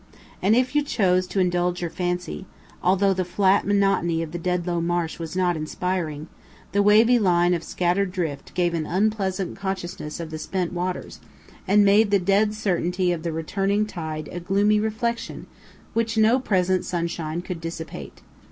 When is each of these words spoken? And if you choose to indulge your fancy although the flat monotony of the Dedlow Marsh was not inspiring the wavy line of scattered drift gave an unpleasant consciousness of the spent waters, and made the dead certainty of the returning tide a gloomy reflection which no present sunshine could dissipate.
And 0.41 0.55
if 0.55 0.73
you 0.75 0.81
choose 0.81 1.27
to 1.27 1.39
indulge 1.39 1.79
your 1.81 1.91
fancy 1.91 2.47
although 2.81 3.13
the 3.13 3.23
flat 3.23 3.67
monotony 3.67 4.23
of 4.23 4.31
the 4.31 4.39
Dedlow 4.39 4.81
Marsh 4.81 5.19
was 5.19 5.35
not 5.35 5.55
inspiring 5.55 6.27
the 6.71 6.81
wavy 6.81 7.19
line 7.19 7.53
of 7.53 7.63
scattered 7.63 8.11
drift 8.11 8.55
gave 8.55 8.73
an 8.73 8.87
unpleasant 8.87 9.59
consciousness 9.59 10.19
of 10.19 10.31
the 10.31 10.39
spent 10.39 10.73
waters, 10.73 11.19
and 11.67 11.85
made 11.85 12.09
the 12.09 12.17
dead 12.17 12.55
certainty 12.55 13.11
of 13.11 13.21
the 13.21 13.31
returning 13.31 13.85
tide 13.85 14.27
a 14.31 14.39
gloomy 14.39 14.79
reflection 14.79 15.45
which 15.93 16.17
no 16.17 16.39
present 16.39 16.83
sunshine 16.83 17.43
could 17.43 17.61
dissipate. 17.61 18.23